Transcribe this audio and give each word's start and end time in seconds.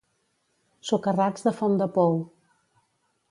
Socarrats 0.91 1.45
de 1.47 1.53
Fontdepou. 1.59 2.17